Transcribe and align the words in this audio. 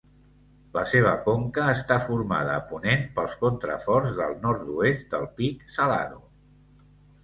La 0.77 0.83
seva 0.91 1.11
conca 1.27 1.65
està 1.73 1.99
formada 2.07 2.55
a 2.61 2.65
ponent 2.73 3.05
pels 3.21 3.37
contraforts 3.45 4.19
del 4.25 4.37
nord-oest 4.49 5.11
del 5.17 5.33
Pic 5.41 5.67
Salado. 5.81 6.23